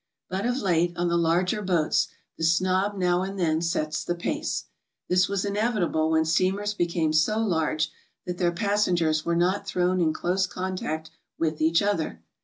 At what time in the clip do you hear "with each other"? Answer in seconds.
11.37-12.23